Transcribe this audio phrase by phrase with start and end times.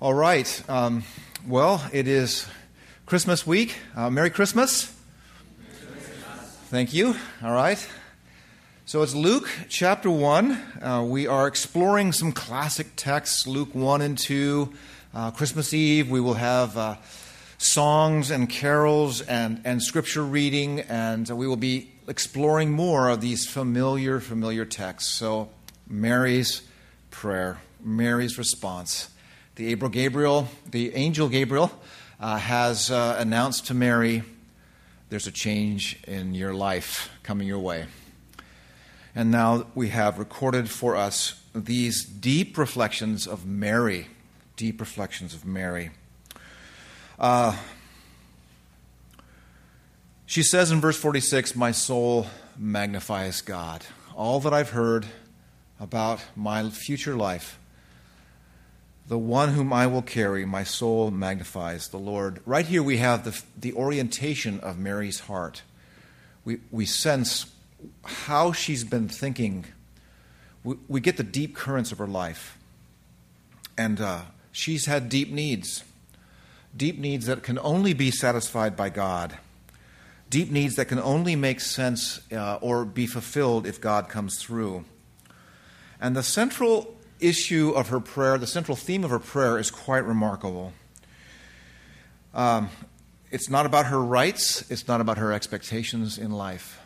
[0.00, 0.62] All right.
[0.70, 1.02] Um,
[1.44, 2.46] well, it is
[3.04, 3.74] Christmas week.
[3.96, 4.94] Uh, Merry Christmas.
[6.68, 7.16] Thank you.
[7.42, 7.84] All right.
[8.86, 10.52] So it's Luke chapter 1.
[10.80, 14.72] Uh, we are exploring some classic texts, Luke 1 and 2.
[15.12, 16.94] Uh, Christmas Eve, we will have uh,
[17.56, 23.48] songs and carols and, and scripture reading, and we will be exploring more of these
[23.48, 25.12] familiar, familiar texts.
[25.12, 25.48] So,
[25.88, 26.62] Mary's
[27.10, 29.10] prayer, Mary's response
[29.58, 31.72] the angel Gabriel, the angel Gabriel,
[32.20, 34.22] uh, has uh, announced to Mary,
[35.08, 37.86] "There's a change in your life coming your way."
[39.16, 44.06] And now we have recorded for us these deep reflections of Mary,
[44.56, 45.90] deep reflections of Mary.
[47.18, 47.56] Uh,
[50.24, 53.84] she says in verse 46, My soul magnifies God.
[54.14, 55.06] All that I've heard
[55.80, 57.57] about my future life
[59.08, 62.40] the one whom I will carry, my soul magnifies the Lord.
[62.44, 65.62] Right here we have the, the orientation of Mary's heart.
[66.44, 67.50] We, we sense
[68.04, 69.64] how she's been thinking.
[70.62, 72.58] We, we get the deep currents of her life.
[73.78, 74.20] And uh,
[74.52, 75.84] she's had deep needs,
[76.76, 79.38] deep needs that can only be satisfied by God,
[80.28, 84.84] deep needs that can only make sense uh, or be fulfilled if God comes through.
[85.98, 90.04] And the central issue of her prayer, the central theme of her prayer, is quite
[90.04, 90.72] remarkable.
[92.34, 92.70] Um,
[93.30, 96.80] it's not about her rights, it's not about her expectations in life.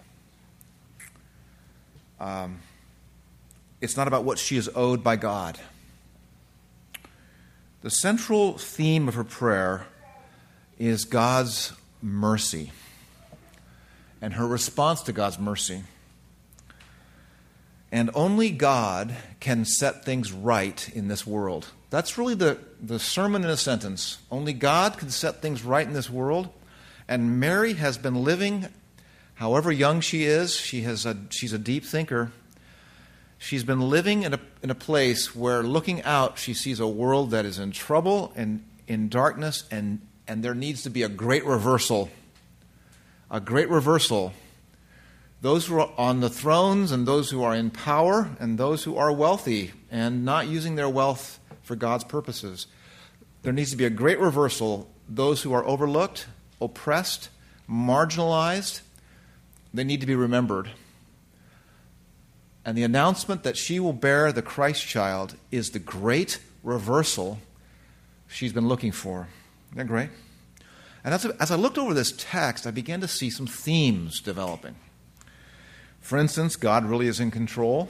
[2.19, 2.61] Um,
[3.81, 5.59] it's not about what she is owed by God.
[7.83, 9.87] The central theme of her prayer
[10.79, 12.71] is God's mercy
[14.21, 15.83] and her response to God's mercy.
[17.93, 21.69] And only God can set things right in this world.
[21.91, 24.17] That's really the, the sermon in a sentence.
[24.31, 26.49] Only God can set things right in this world.
[27.07, 28.69] And Mary has been living,
[29.35, 32.33] however young she is, she has a, she's a deep thinker.
[33.37, 37.33] She's been living in a, in a place where looking out, she sees a world
[37.33, 41.45] that is in trouble and in darkness, and, and there needs to be a great
[41.45, 42.09] reversal.
[43.31, 44.33] A great reversal
[45.43, 48.97] those who are on the thrones and those who are in power and those who
[48.97, 52.69] are wealthy and not using their wealth for God's purposes.
[53.43, 54.89] There needs to be a great reversal.
[55.09, 56.27] Those who are overlooked,
[56.61, 57.29] oppressed,
[57.69, 58.83] marginalized,
[59.75, 60.71] they need to be remembered.
[62.65, 67.41] And the announcement that she will bear the Christ child is the great reversal
[68.29, 69.27] she's been looking for.
[69.71, 70.11] Isn't that great?
[71.03, 74.77] And as, as I looked over this text, I began to see some themes developing.
[76.03, 77.89] For instance, God really is in control.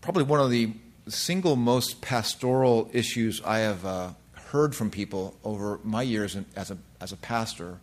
[0.00, 0.72] Probably one of the
[1.08, 6.78] single most pastoral issues I have uh, heard from people over my years as, a,
[7.00, 7.78] as a pastor,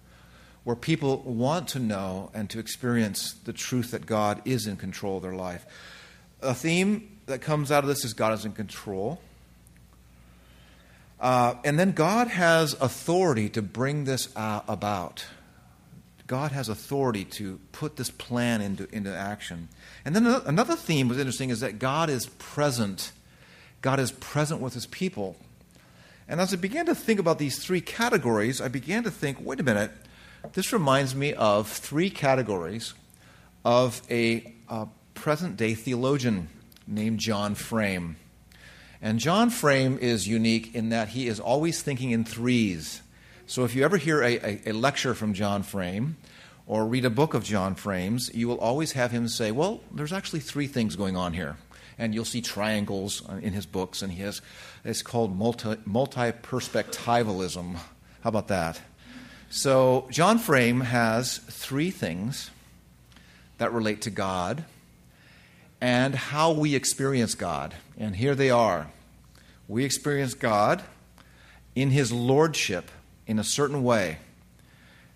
[0.63, 5.17] where people want to know and to experience the truth that God is in control
[5.17, 5.65] of their life.
[6.41, 9.19] A theme that comes out of this is God is in control.
[11.19, 15.25] Uh, and then God has authority to bring this uh, about.
[16.27, 19.69] God has authority to put this plan into, into action.
[20.03, 23.13] And then another theme was interesting is that God is present.
[23.81, 25.37] God is present with his people.
[26.27, 29.61] And as I began to think about these three categories, I began to think wait
[29.61, 29.91] a minute,
[30.53, 32.93] this reminds me of three categories
[33.63, 36.49] of a, a present day theologian
[36.85, 38.17] named John Frame.
[39.01, 43.01] And John Frame is unique in that he is always thinking in threes.
[43.49, 46.17] So if you ever hear a, a, a, lecture from John Frame
[46.65, 50.11] or read a book of John Frame's, you will always have him say, Well, there's
[50.11, 51.55] actually three things going on here.
[51.97, 54.41] And you'll see triangles in his books, and he has
[54.83, 57.75] it's called multi perspectivalism.
[57.75, 58.81] How about that?
[59.49, 62.51] So, John Frame has three things
[63.59, 64.65] that relate to God
[65.79, 67.75] and how we experience God.
[67.97, 68.87] And here they are.
[69.69, 70.83] We experience God
[71.75, 72.91] in his lordship
[73.27, 74.17] in a certain way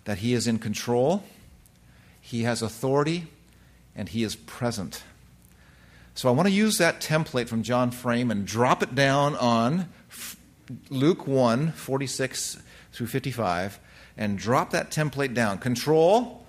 [0.04, 1.24] that He is in control,
[2.20, 3.26] He has authority,
[3.96, 5.02] and He is present.
[6.14, 9.88] So I want to use that template from John Frame and drop it down on
[10.90, 12.62] Luke 1 46
[12.92, 13.80] through 55
[14.16, 15.58] and drop that template down.
[15.58, 16.44] Control,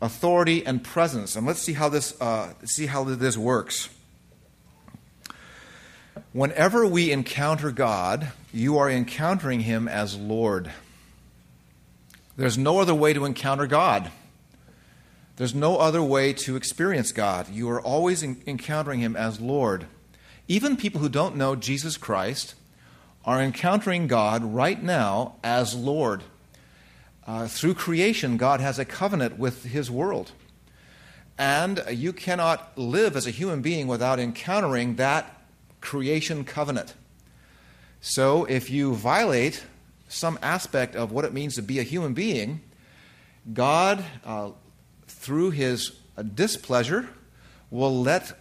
[0.00, 1.34] authority, and presence.
[1.34, 3.88] And let's see how this, uh, see how this works.
[6.32, 10.70] Whenever we encounter God, you are encountering Him as Lord.
[12.36, 14.10] There's no other way to encounter God.
[15.36, 17.48] There's no other way to experience God.
[17.50, 19.86] You are always encountering Him as Lord.
[20.48, 22.54] Even people who don't know Jesus Christ
[23.24, 26.22] are encountering God right now as Lord.
[27.26, 30.32] Uh, through creation, God has a covenant with His world.
[31.38, 35.42] And you cannot live as a human being without encountering that
[35.80, 36.94] creation covenant.
[38.00, 39.64] So if you violate
[40.12, 42.60] some aspect of what it means to be a human being,
[43.52, 44.50] God, uh,
[45.06, 45.92] through His
[46.34, 47.08] displeasure,
[47.70, 48.38] will let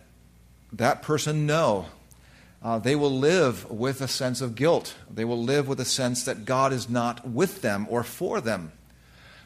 [0.74, 1.86] that person know.
[2.62, 4.96] Uh, they will live with a sense of guilt.
[5.10, 8.72] They will live with a sense that God is not with them or for them.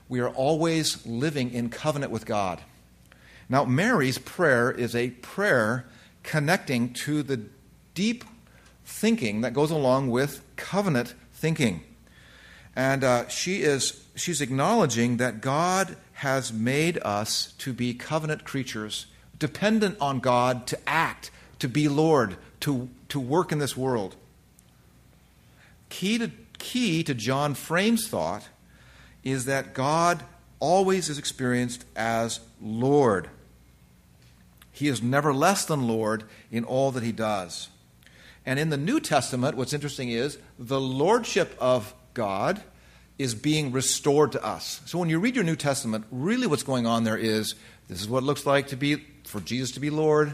[0.09, 2.61] We are always living in covenant with God.
[3.47, 5.85] Now, Mary's prayer is a prayer
[6.23, 7.41] connecting to the
[7.93, 8.23] deep
[8.83, 11.83] thinking that goes along with covenant thinking.
[12.75, 19.07] And uh, she is she's acknowledging that God has made us to be covenant creatures,
[19.37, 24.15] dependent on God to act, to be Lord, to, to work in this world.
[25.89, 28.47] Key to, key to John Frame's thought
[29.23, 30.23] is that God
[30.59, 33.29] always is experienced as Lord.
[34.71, 37.69] He is never less than Lord in all that he does.
[38.45, 42.63] And in the New Testament, what's interesting is the lordship of God
[43.19, 44.81] is being restored to us.
[44.85, 47.53] So when you read your New Testament, really what's going on there is
[47.87, 48.95] this is what it looks like to be
[49.25, 50.33] for Jesus to be Lord.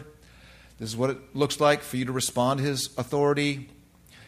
[0.79, 3.69] This is what it looks like for you to respond to his authority.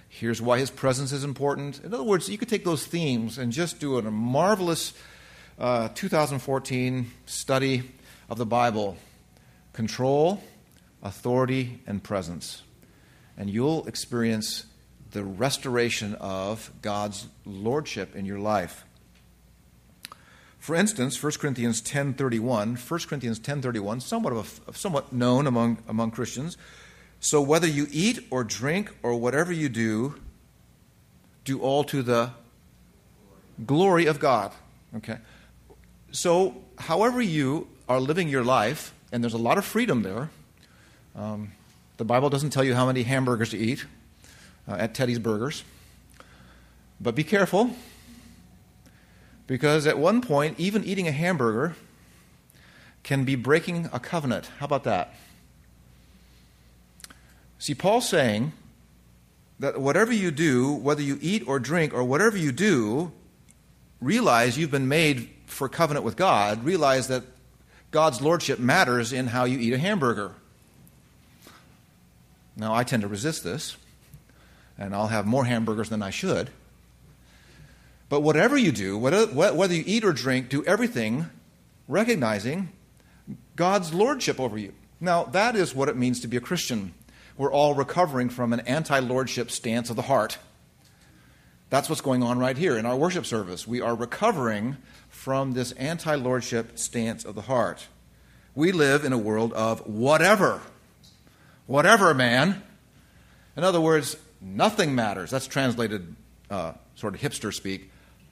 [0.07, 1.79] Here's why his presence is important.
[1.83, 4.93] In other words, you could take those themes and just do a marvelous
[5.57, 7.91] uh, 2014 study
[8.29, 8.97] of the Bible
[9.73, 10.43] control,
[11.01, 12.61] authority, and presence.
[13.35, 14.65] And you'll experience
[15.13, 18.83] the restoration of God's lordship in your life.
[20.59, 26.57] For instance, 1 Corinthians 10:31, 1 Corinthians 10:31, somewhat of somewhat known among among Christians.
[27.19, 30.15] So whether you eat or drink or whatever you do,
[31.45, 32.31] do all to the
[33.65, 34.51] glory of God.
[34.95, 35.17] Okay.
[36.11, 40.29] So, however you are living your life, and there's a lot of freedom there.
[41.15, 41.53] Um,
[41.97, 43.85] the Bible doesn't tell you how many hamburgers to eat
[44.67, 45.63] uh, at Teddy's Burgers.
[46.99, 47.75] But be careful,
[49.47, 51.75] because at one point, even eating a hamburger
[53.03, 54.49] can be breaking a covenant.
[54.59, 55.13] How about that?
[57.59, 58.53] See, Paul's saying
[59.59, 63.11] that whatever you do, whether you eat or drink or whatever you do,
[64.01, 66.63] realize you've been made for covenant with God.
[66.63, 67.23] Realize that
[67.91, 70.31] God's lordship matters in how you eat a hamburger.
[72.57, 73.77] Now, I tend to resist this
[74.77, 76.49] and I'll have more hamburgers than I should.
[78.09, 81.27] But whatever you do, whether you eat or drink, do everything
[81.87, 82.69] recognizing
[83.55, 84.73] God's lordship over you.
[84.99, 86.93] Now, that is what it means to be a Christian.
[87.37, 90.37] We're all recovering from an anti lordship stance of the heart.
[91.69, 93.67] That's what's going on right here in our worship service.
[93.67, 94.77] We are recovering
[95.09, 97.87] from this anti lordship stance of the heart.
[98.53, 100.61] We live in a world of whatever.
[101.65, 102.61] Whatever, man.
[103.57, 105.31] In other words, Nothing matters.
[105.31, 106.15] That's translated
[106.49, 107.89] uh, sort of hipster speak.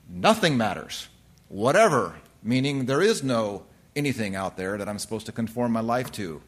[0.09, 1.07] Nothing matters.
[1.47, 3.63] Whatever, meaning there is no
[3.95, 6.41] anything out there that I'm supposed to conform my life to.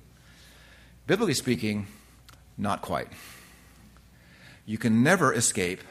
[1.07, 1.87] Biblically speaking,
[2.57, 3.07] not quite.
[4.65, 5.81] You can never escape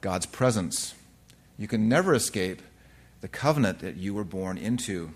[0.00, 0.94] God's presence.
[1.58, 2.62] You can never escape
[3.20, 5.12] the covenant that you were born into.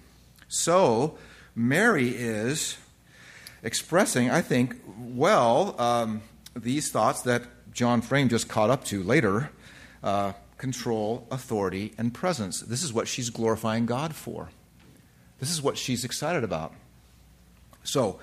[0.49, 1.19] So,
[1.55, 2.77] Mary is
[3.63, 6.23] expressing, I think, well, um,
[6.55, 7.43] these thoughts that
[7.73, 9.51] John Frame just caught up to later
[10.03, 12.61] uh, control, authority, and presence.
[12.61, 14.51] This is what she's glorifying God for.
[15.41, 16.73] This is what she's excited about.
[17.83, 18.21] So,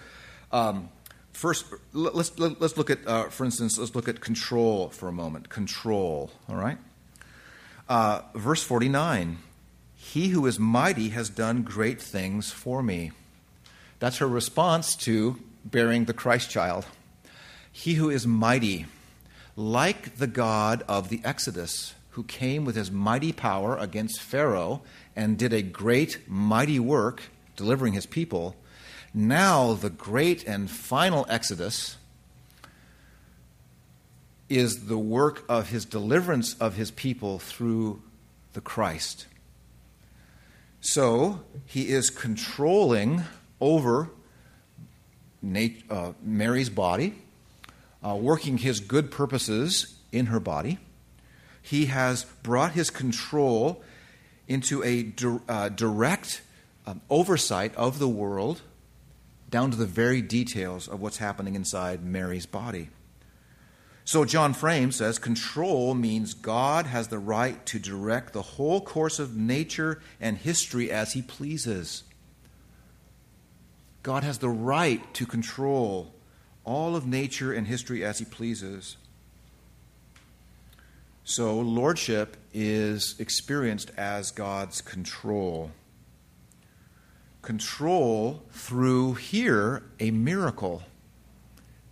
[0.51, 0.89] um,
[1.33, 5.49] first, let's, let's look at, uh, for instance, let's look at control for a moment.
[5.49, 6.77] Control, all right?
[7.89, 9.39] Uh, verse 49
[9.95, 13.11] He who is mighty has done great things for me.
[13.99, 16.85] That's her response to bearing the Christ child.
[17.71, 18.85] He who is mighty,
[19.55, 24.81] like the God of the Exodus, who came with his mighty power against Pharaoh
[25.15, 27.23] and did a great, mighty work
[27.55, 28.55] delivering his people,
[29.13, 31.97] now the great and final Exodus
[34.49, 38.01] is the work of his deliverance of his people through
[38.53, 39.27] the Christ.
[40.81, 43.23] So he is controlling
[43.61, 44.09] over
[45.89, 47.15] uh, Mary's body
[48.05, 50.79] uh, working his good purposes in her body.
[51.61, 53.83] He has brought his control
[54.47, 56.41] into a di- uh, direct
[56.87, 58.61] um, oversight of the world
[59.49, 62.89] down to the very details of what's happening inside Mary's body.
[64.05, 69.19] So, John Frame says control means God has the right to direct the whole course
[69.19, 72.03] of nature and history as he pleases.
[74.01, 76.11] God has the right to control
[76.69, 78.95] all of nature and history as he pleases.
[81.23, 85.71] So, lordship is experienced as God's control.
[87.41, 90.83] Control through here a miracle.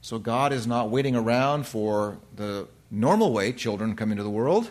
[0.01, 4.69] So, God is not waiting around for the normal way children come into the world.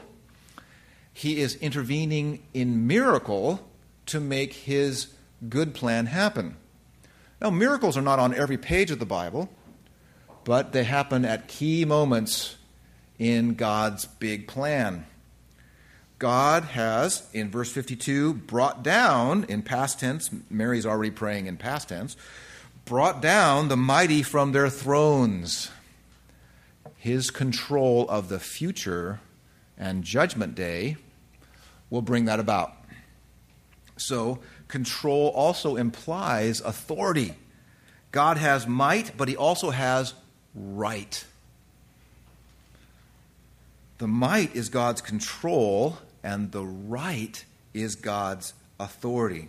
[1.12, 3.68] He is intervening in miracle
[4.06, 5.08] to make his
[5.48, 6.56] good plan happen.
[7.40, 9.50] Now, miracles are not on every page of the Bible,
[10.46, 12.54] but they happen at key moments
[13.18, 15.04] in God's big plan.
[16.20, 21.88] God has, in verse 52, brought down, in past tense, Mary's already praying in past
[21.88, 22.16] tense,
[22.84, 25.72] brought down the mighty from their thrones.
[26.96, 29.18] His control of the future
[29.76, 30.96] and judgment day
[31.90, 32.72] will bring that about.
[33.96, 34.38] So,
[34.68, 37.34] control also implies authority.
[38.12, 40.14] God has might, but he also has
[40.56, 41.24] right.
[43.98, 49.48] The might is God's control, and the right is God's authority.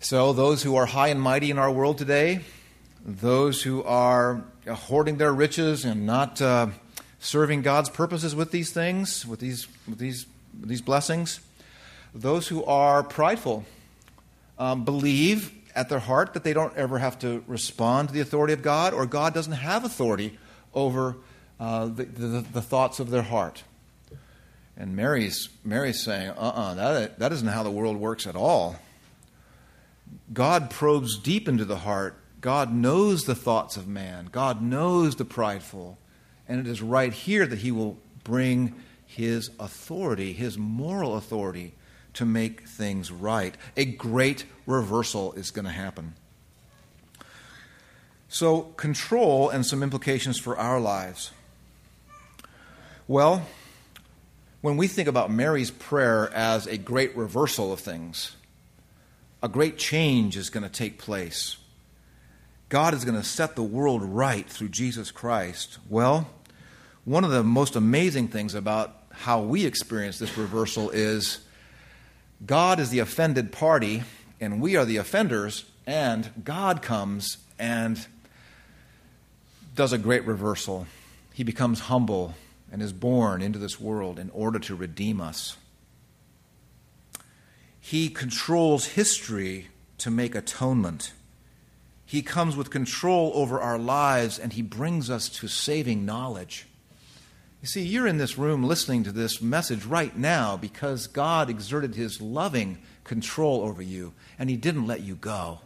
[0.00, 2.40] So, those who are high and mighty in our world today,
[3.04, 6.68] those who are hoarding their riches and not uh,
[7.18, 10.26] serving God's purposes with these things, with these, with these,
[10.60, 11.40] with these blessings,
[12.14, 13.64] those who are prideful,
[14.58, 18.54] um, believe at their heart that they don't ever have to respond to the authority
[18.54, 20.38] of God, or God doesn't have authority
[20.74, 21.16] over
[21.60, 23.62] uh, the, the, the, thoughts of their heart.
[24.76, 28.34] And Mary's, Mary's saying, uh uh-uh, uh that, that isn't how the world works at
[28.36, 28.76] all.
[30.32, 32.16] God probes deep into the heart.
[32.40, 34.28] God knows the thoughts of man.
[34.32, 35.98] God knows the prideful.
[36.48, 38.74] And it is right here that he will bring
[39.06, 41.74] his authority, his moral authority,
[42.16, 43.54] to make things right.
[43.76, 46.14] A great reversal is going to happen.
[48.28, 51.30] So, control and some implications for our lives.
[53.06, 53.46] Well,
[54.62, 58.34] when we think about Mary's prayer as a great reversal of things,
[59.42, 61.56] a great change is going to take place.
[62.68, 65.78] God is going to set the world right through Jesus Christ.
[65.88, 66.28] Well,
[67.04, 71.45] one of the most amazing things about how we experience this reversal is
[72.44, 74.02] God is the offended party,
[74.40, 78.06] and we are the offenders, and God comes and
[79.74, 80.86] does a great reversal.
[81.32, 82.34] He becomes humble
[82.70, 85.56] and is born into this world in order to redeem us.
[87.80, 91.12] He controls history to make atonement.
[92.04, 96.66] He comes with control over our lives and he brings us to saving knowledge.
[97.62, 101.94] You see, you're in this room listening to this message right now because God exerted
[101.94, 105.60] his loving control over you and he didn't let you go.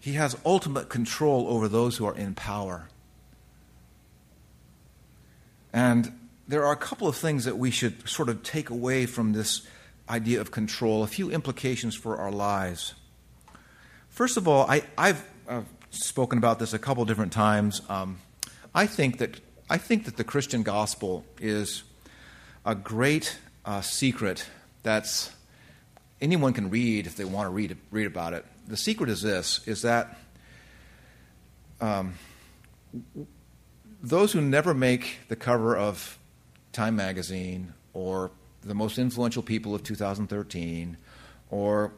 [0.00, 2.88] He has ultimate control over those who are in power.
[5.72, 6.12] And
[6.48, 9.66] there are a couple of things that we should sort of take away from this
[10.08, 12.94] idea of control, a few implications for our lives.
[14.08, 15.24] First of all, I, have
[15.90, 17.82] spoken about this a couple different times.
[17.88, 18.18] Um,
[18.76, 19.40] I think that
[19.70, 21.82] I think that the Christian gospel is
[22.66, 24.46] a great uh, secret
[24.82, 25.30] that's
[26.20, 28.44] anyone can read if they want to read read about it.
[28.68, 30.18] The secret is this: is that
[31.80, 32.16] um,
[34.02, 36.18] those who never make the cover of
[36.72, 38.30] Time magazine or
[38.60, 40.98] the most influential people of 2013
[41.50, 41.92] or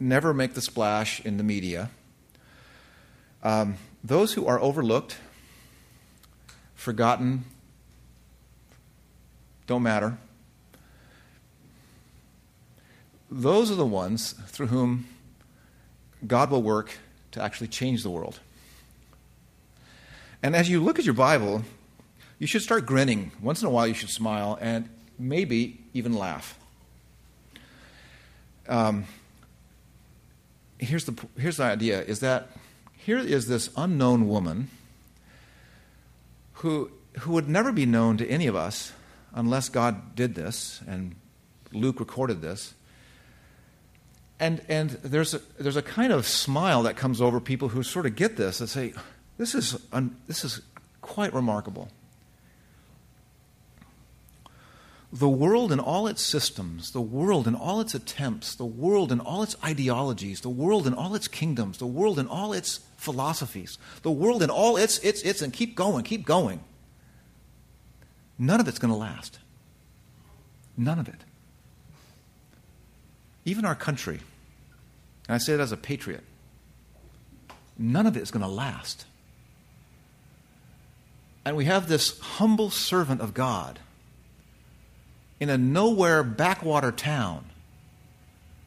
[0.00, 1.88] never make the splash in the media,
[3.44, 5.16] um, those who are overlooked,
[6.80, 7.44] forgotten,
[9.66, 10.16] don't matter.
[13.30, 15.06] Those are the ones through whom
[16.26, 16.92] God will work
[17.32, 18.40] to actually change the world.
[20.42, 21.64] And as you look at your Bible,
[22.38, 23.30] you should start grinning.
[23.42, 26.58] Once in a while, you should smile and maybe even laugh.
[28.66, 29.04] Um,
[30.78, 32.48] here's, the, here's the idea is that
[32.96, 34.70] here is this unknown woman
[36.60, 36.90] who,
[37.20, 38.92] who would never be known to any of us
[39.34, 41.14] unless God did this and
[41.72, 42.74] Luke recorded this.
[44.38, 48.06] And, and there's, a, there's a kind of smile that comes over people who sort
[48.06, 48.92] of get this and say,
[49.38, 50.60] this is, un, this is
[51.00, 51.88] quite remarkable.
[55.12, 59.20] The world and all its systems, the world and all its attempts, the world and
[59.20, 63.76] all its ideologies, the world and all its kingdoms, the world and all its philosophies,
[64.02, 66.60] the world and all its, its, its, and keep going, keep going.
[68.38, 69.40] None of it's going to last.
[70.76, 71.24] None of it.
[73.44, 74.20] Even our country,
[75.26, 76.22] and I say it as a patriot,
[77.76, 79.06] none of it is going to last.
[81.44, 83.80] And we have this humble servant of God
[85.40, 87.46] in a nowhere backwater town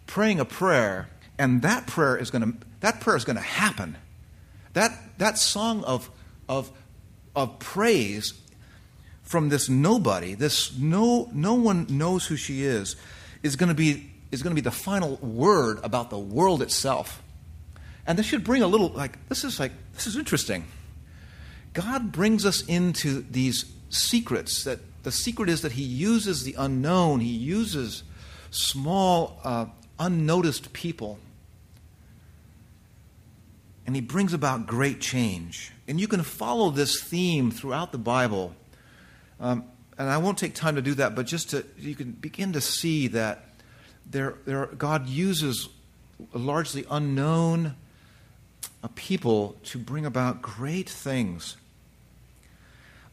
[0.07, 3.95] praying a prayer, and that prayer is going to that prayer is going to happen.
[4.73, 6.09] That that song of
[6.49, 6.71] of
[7.35, 8.33] of praise
[9.21, 12.95] from this nobody, this no no one knows who she is,
[13.41, 17.21] is going to be is going to be the final word about the world itself.
[18.05, 20.65] And this should bring a little like this is like this is interesting.
[21.73, 27.19] God brings us into these secrets that the secret is that he uses the unknown,
[27.19, 28.03] he uses
[28.51, 29.65] small, uh,
[29.99, 31.19] unnoticed people,
[33.85, 35.71] and he brings about great change.
[35.87, 38.55] And you can follow this theme throughout the Bible.
[39.39, 39.65] Um,
[39.97, 42.61] and I won't take time to do that, but just to, you can begin to
[42.61, 43.49] see that
[44.09, 45.67] there, there, God uses
[46.33, 47.75] largely unknown
[48.81, 51.57] uh, people to bring about great things.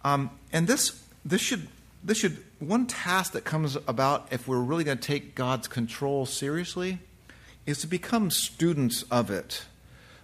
[0.04, 1.68] Um, and this, this should
[2.02, 6.26] this should one task that comes about if we're really going to take God's control
[6.26, 6.98] seriously
[7.66, 9.64] is to become students of it.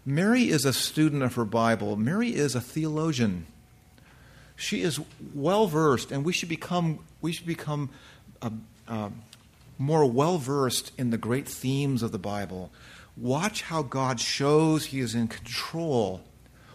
[0.05, 1.97] Mary is a student of her Bible.
[1.97, 3.47] Mary is a theologian.
[4.55, 5.01] She is
[5.35, 7.91] well versed, and we should become we should become
[8.41, 8.51] uh,
[8.89, 9.11] uh,
[9.79, 12.71] more well versed in the great themes of the Bible.
[13.17, 16.23] Watch how God shows He is in control.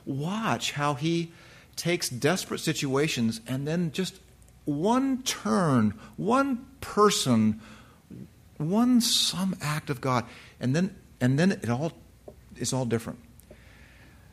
[0.06, 1.32] Watch how He
[1.76, 4.20] takes desperate situations and then just
[4.66, 7.62] one turn, one person,
[8.58, 10.26] one some act of God,
[10.60, 11.94] and then and then it all
[12.58, 13.20] is all different.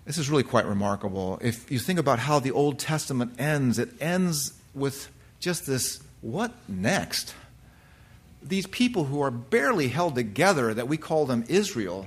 [0.05, 1.39] This is really quite remarkable.
[1.43, 6.53] If you think about how the Old Testament ends, it ends with just this what
[6.67, 7.35] next?
[8.43, 12.07] These people who are barely held together, that we call them Israel,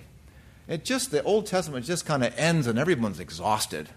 [0.67, 3.89] it just, the Old Testament just kind of ends and everyone's exhausted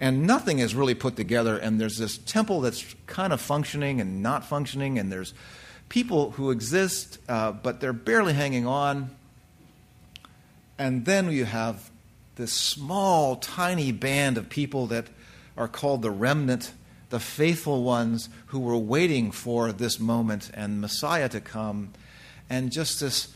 [0.00, 4.22] and nothing is really put together and there's this temple that's kind of functioning and
[4.22, 5.34] not functioning and there's
[5.88, 9.10] people who exist uh, but they're barely hanging on.
[10.78, 11.90] And then you have
[12.36, 15.06] this small tiny band of people that
[15.56, 16.72] are called the remnant
[17.10, 21.92] the faithful ones who were waiting for this moment and messiah to come.
[22.48, 23.28] And just this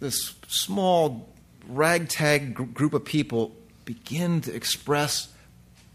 [0.00, 1.28] this small
[1.68, 3.54] ragtag group of people
[3.84, 5.31] begin to express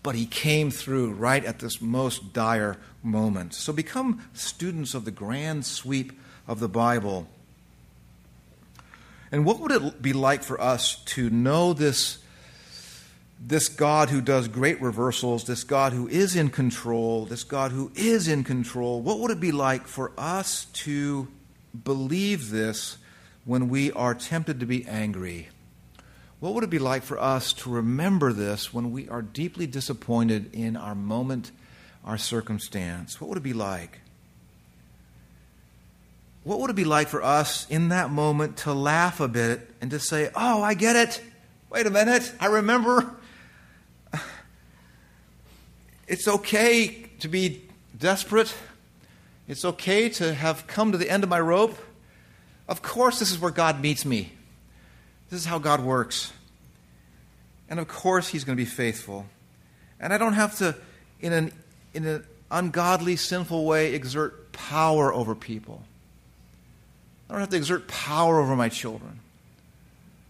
[0.08, 3.54] but he came through right at this most dire moment.
[3.54, 6.14] So become students of the grand sweep
[6.48, 7.28] of the Bible.
[9.34, 12.20] And what would it be like for us to know this,
[13.38, 17.92] this God who does great reversals, this God who is in control, this God who
[17.94, 19.02] is in control?
[19.02, 21.28] What would it be like for us to
[21.84, 22.98] believe this
[23.44, 25.50] when we are tempted to be angry?
[26.40, 30.54] What would it be like for us to remember this when we are deeply disappointed
[30.54, 31.52] in our moment,
[32.06, 33.20] our circumstance?
[33.20, 34.02] What would it be like?
[36.44, 39.90] What would it be like for us in that moment to laugh a bit and
[39.92, 41.22] to say, Oh, I get it.
[41.72, 42.32] Wait a minute.
[42.40, 43.16] I remember.
[46.08, 47.64] It's okay to be
[48.00, 48.56] desperate.
[49.46, 51.78] It's okay to have come to the end of my rope.
[52.66, 54.32] Of course, this is where God meets me.
[55.30, 56.32] This is how God works.
[57.70, 59.26] And of course, He's going to be faithful.
[60.00, 60.76] And I don't have to,
[61.20, 61.52] in an,
[61.94, 65.84] in an ungodly, sinful way, exert power over people.
[67.30, 69.20] I don't have to exert power over my children.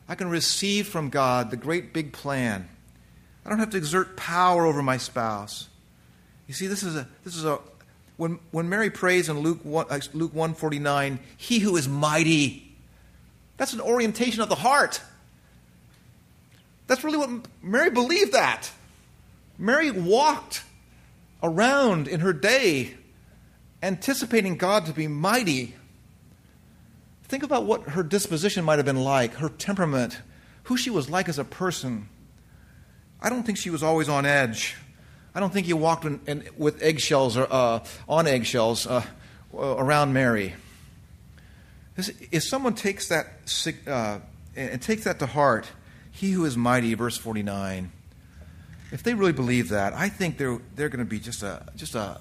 [0.10, 2.67] I can receive from God the great big plan.
[3.45, 5.67] I don't have to exert power over my spouse.
[6.47, 7.60] You see, this is a this is a
[8.15, 12.66] when when Mary prays in Luke 1, uh, Luke 149, he who is mighty
[13.57, 15.01] that's an orientation of the heart.
[16.87, 17.29] That's really what
[17.61, 18.71] Mary believed that.
[19.57, 20.63] Mary walked
[21.43, 22.93] around in her day
[23.83, 25.75] anticipating God to be mighty.
[27.23, 30.19] Think about what her disposition might have been like, her temperament,
[30.63, 32.07] who she was like as a person.
[33.21, 34.75] I don't think she was always on edge.
[35.35, 39.03] I don't think you walked in, in, with eggshells or uh, on eggshells uh,
[39.53, 40.53] around Mary.
[41.97, 43.27] If someone takes that
[43.88, 44.19] uh,
[44.55, 45.67] and takes that to heart,
[46.12, 47.91] he who is mighty, verse 49,
[48.91, 51.95] if they really believe that, I think they're, they're going to be just a, just
[51.95, 52.19] a,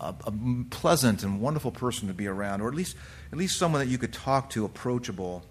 [0.00, 0.32] a, a,
[0.70, 2.96] pleasant and wonderful person to be around, or at least
[3.32, 5.44] at least someone that you could talk to, approachable.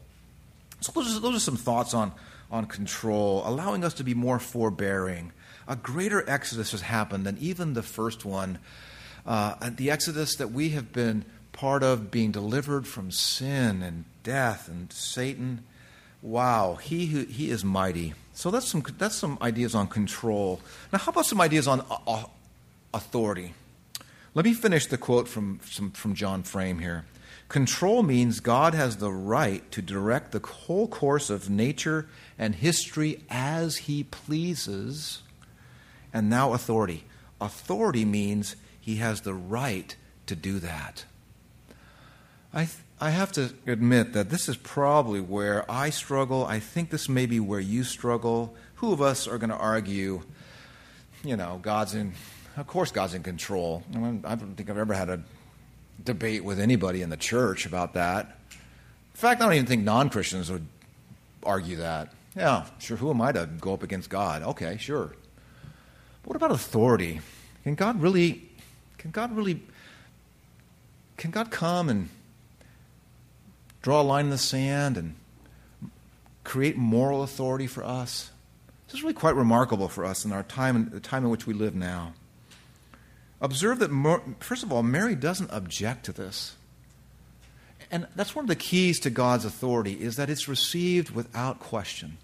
[0.79, 2.13] So those are, those are some thoughts on
[2.51, 5.31] on control, allowing us to be more forbearing.
[5.67, 8.59] A greater exodus has happened than even the first one.
[9.25, 14.67] Uh, the exodus that we have been part of, being delivered from sin and death
[14.67, 15.63] and Satan.
[16.21, 18.13] Wow, he he is mighty.
[18.33, 20.59] So that's some that's some ideas on control.
[20.91, 22.23] Now, how about some ideas on uh,
[22.93, 23.53] authority?
[24.35, 27.05] Let me finish the quote from, from John Frame here.
[27.47, 33.23] Control means God has the right to direct the whole course of nature and history
[33.29, 35.21] as he pleases.
[36.11, 37.05] And now, authority.
[37.39, 41.05] Authority means he has the right to do that.
[42.55, 46.45] I, I have to admit that this is probably where I struggle.
[46.45, 48.55] I think this may be where you struggle.
[48.75, 50.21] Who of us are going to argue,
[51.23, 52.13] you know, God's in
[52.57, 53.83] of course, God's in control.
[53.93, 55.21] I, mean, I don't think I've ever had a
[56.03, 58.39] debate with anybody in the church about that.
[58.49, 60.65] In fact, I don't even think non Christians would
[61.43, 62.13] argue that.
[62.35, 64.41] Yeah, sure, who am I to go up against God?
[64.41, 65.11] Okay, sure.
[66.23, 67.21] But what about authority?
[67.63, 68.49] Can God really,
[68.97, 69.61] can God really,
[71.17, 72.09] can God come and
[73.85, 75.13] draw a line in the sand and
[76.43, 78.31] create moral authority for us?
[78.87, 81.53] This is really quite remarkable for us in our time, the time in which we
[81.53, 82.13] live now.
[83.39, 83.91] Observe that,
[84.39, 86.55] first of all, Mary doesn't object to this.
[87.91, 92.17] And that's one of the keys to God's authority is that it's received without question.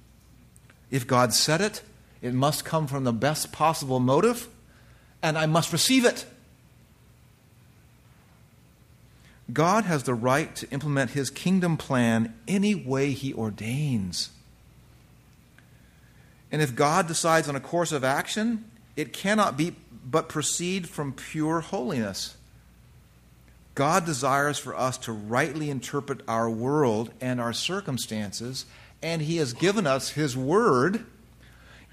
[0.89, 1.83] If God said it,
[2.23, 4.47] it must come from the best possible motive,
[5.21, 6.25] and I must receive it.
[9.51, 14.29] God has the right to implement his kingdom plan any way he ordains.
[16.51, 19.75] And if God decides on a course of action, it cannot be
[20.05, 22.35] but proceed from pure holiness.
[23.73, 28.65] God desires for us to rightly interpret our world and our circumstances,
[29.01, 31.05] and He has given us His Word,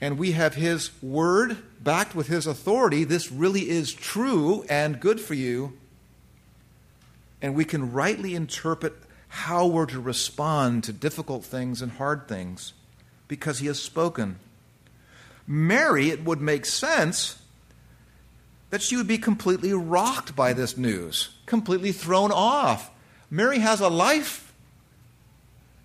[0.01, 3.05] and we have His Word backed with His authority.
[3.05, 5.75] This really is true and good for you,
[7.40, 8.94] and we can rightly interpret
[9.29, 12.72] how we're to respond to difficult things and hard things
[13.29, 14.38] because He has spoken.
[15.46, 17.40] Mary, it would make sense
[18.70, 22.90] that she would be completely rocked by this news, completely thrown off.
[23.31, 24.53] Mary has a life.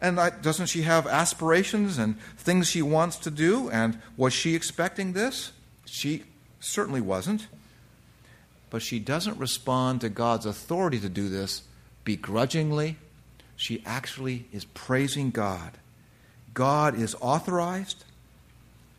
[0.01, 3.69] And doesn't she have aspirations and things she wants to do?
[3.69, 5.53] And was she expecting this?
[5.85, 6.25] She
[6.59, 7.47] certainly wasn't.
[8.73, 11.61] But she doesn't respond to God's authority to do this
[12.03, 12.97] begrudgingly.
[13.55, 15.77] She actually is praising God.
[16.55, 18.03] God is authorized,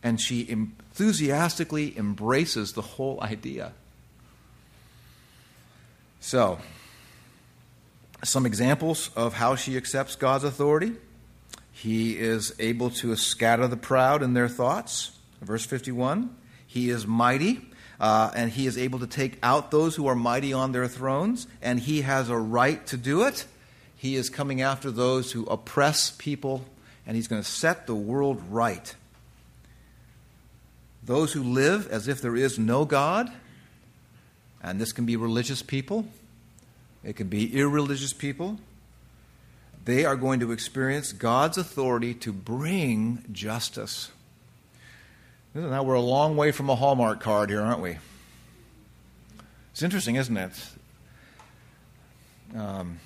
[0.01, 3.73] and she enthusiastically embraces the whole idea.
[6.21, 6.61] So,
[8.23, 10.93] some examples of how she accepts God's authority.
[11.73, 15.19] He is able to scatter the proud in their thoughts.
[15.43, 16.33] Verse 51.
[16.65, 17.74] He is mighty,
[18.05, 21.47] uh, and he is able to take out those who are mighty on their thrones,
[21.63, 23.47] and he has a right to do it.
[23.97, 26.67] He is coming after those who oppress people,
[27.07, 28.95] and he's going to set the world right.
[31.03, 33.33] Those who live as if there is no God,
[34.63, 36.07] and this can be religious people,
[37.03, 38.59] it can be irreligious people,
[39.87, 44.11] they are going to experience God's authority to bring justice.
[45.55, 47.99] Now we're a long way from a Hallmark card here, aren't we?
[49.71, 50.53] It's interesting, isn't it?
[52.57, 52.99] Um,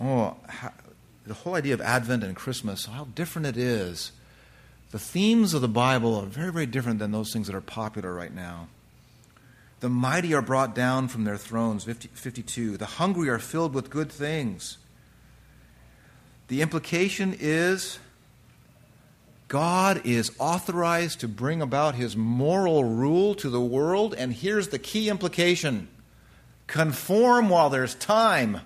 [0.00, 0.72] oh, how,
[1.26, 4.12] the whole idea of Advent and Christmas, how different it is
[4.92, 8.12] the themes of the Bible are very, very different than those things that are popular
[8.12, 8.68] right now.
[9.80, 12.76] The mighty are brought down from their thrones, 50, 52.
[12.76, 14.76] The hungry are filled with good things.
[16.48, 17.98] The implication is
[19.52, 24.78] God is authorized to bring about his moral rule to the world, and here's the
[24.78, 25.88] key implication
[26.66, 28.62] conform while there's time.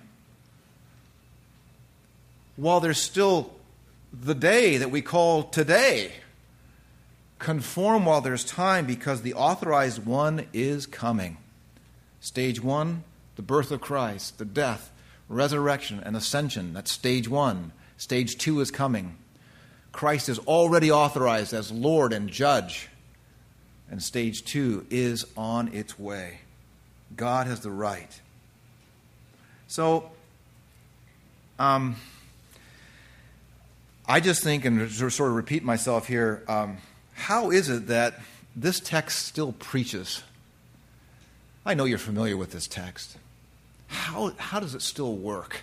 [2.55, 3.51] While there's still
[4.13, 6.13] the day that we call today.
[7.41, 11.37] Conform while there's time because the authorized one is coming.
[12.21, 13.03] Stage one,
[13.35, 14.93] the birth of Christ, the death,
[15.29, 16.73] resurrection, and ascension.
[16.73, 17.73] That's stage one.
[17.97, 19.17] Stage two is coming.
[19.97, 22.91] Christ is already authorized as Lord and Judge.
[23.91, 26.41] And stage two is on its way.
[27.17, 28.21] God has the right.
[29.69, 30.11] So,
[31.59, 31.97] um,
[34.07, 36.77] I just think, and to sort of repeat myself here, um,
[37.15, 38.21] how is it that
[38.55, 40.23] this text still preaches?
[41.65, 43.17] I know you're familiar with this text.
[43.87, 45.63] How, how does it still work?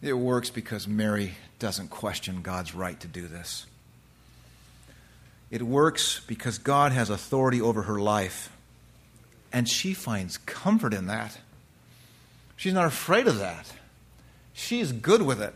[0.00, 3.66] It works because Mary doesn't question God's right to do this.
[5.48, 8.50] It works because God has authority over her life,
[9.52, 11.38] and she finds comfort in that.
[12.56, 13.72] She's not afraid of that.
[14.52, 15.54] She's good with it.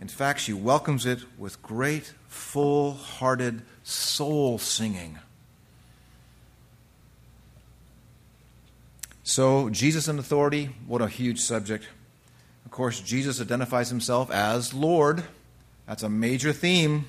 [0.00, 5.20] In fact, she welcomes it with great, full hearted soul singing.
[9.22, 11.86] So, Jesus and authority, what a huge subject.
[12.80, 15.24] Of course, Jesus identifies himself as Lord.
[15.86, 17.04] That's a major theme.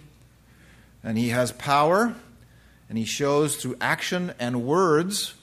[1.01, 2.13] And he has power,
[2.89, 5.33] and he shows through action and words,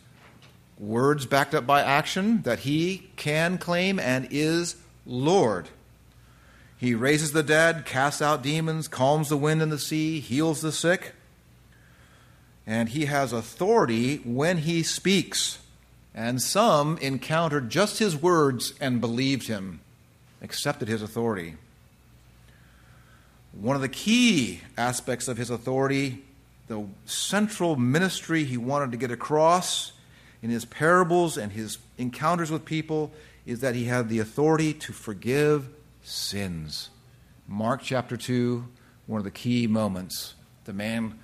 [0.79, 5.71] words backed up by action, that he can claim and is Lord.
[6.77, 10.73] He raises the dead, casts out demons, calms the wind and the sea, heals the
[10.73, 11.15] sick.
[12.67, 15.61] And he has authority when he speaks.
[16.15, 19.81] And some encountered just his words and believed him,
[20.43, 21.57] accepted his authority.
[23.53, 26.23] One of the key aspects of his authority,
[26.69, 29.93] the central ministry he wanted to get across
[30.43, 33.11] in his parables and his encounters with people,
[33.47, 35.69] is that he had the authority to forgive
[36.03, 36.91] sins.
[37.49, 38.65] Mark chapter 2,
[39.07, 40.35] one of the key moments.
[40.65, 41.19] The man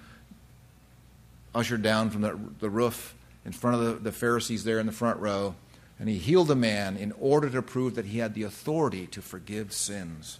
[1.54, 4.92] ushered down from the, the roof in front of the, the Pharisees there in the
[4.92, 5.54] front row,
[6.04, 9.22] and he healed a man in order to prove that he had the authority to
[9.22, 10.38] forgive sins.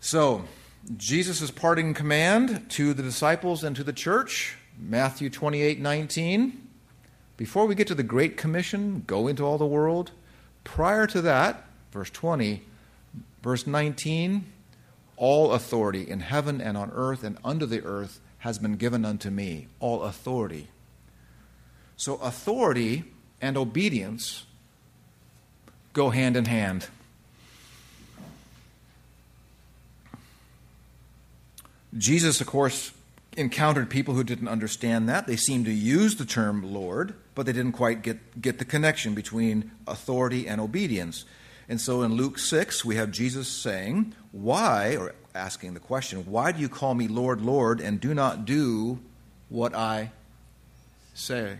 [0.00, 0.44] So,
[0.96, 6.68] Jesus' parting command to the disciples and to the church, Matthew 28 19.
[7.36, 10.12] Before we get to the Great Commission, go into all the world,
[10.64, 12.62] prior to that, verse 20,
[13.42, 14.46] Verse 19
[15.18, 19.28] All authority in heaven and on earth and under the earth has been given unto
[19.28, 19.66] me.
[19.80, 20.68] All authority.
[21.94, 23.04] So, authority
[23.40, 24.44] and obedience
[25.92, 26.88] go hand in hand.
[31.96, 32.92] Jesus, of course,
[33.36, 35.26] encountered people who didn't understand that.
[35.26, 39.14] They seemed to use the term Lord, but they didn't quite get, get the connection
[39.14, 41.24] between authority and obedience.
[41.68, 46.52] And so in Luke 6, we have Jesus saying, Why, or asking the question, Why
[46.52, 48.98] do you call me Lord, Lord, and do not do
[49.48, 50.10] what I
[51.14, 51.58] say?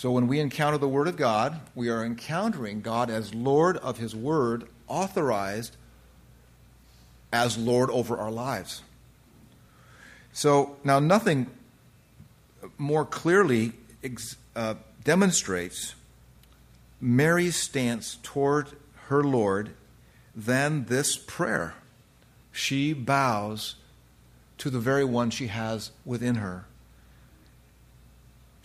[0.00, 3.98] So when we encounter the Word of God, we are encountering God as Lord of
[3.98, 5.76] His Word, authorized
[7.30, 8.80] as Lord over our lives.
[10.32, 11.48] So now nothing
[12.78, 13.74] more clearly
[14.56, 15.94] uh, demonstrates
[16.98, 18.70] Mary's stance toward
[19.08, 19.74] her Lord
[20.34, 21.74] than this prayer.
[22.52, 23.74] She bows
[24.56, 26.64] to the very one she has within her.